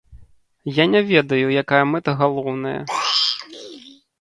[0.77, 2.79] Я не ведаю, якая мэта галоўная.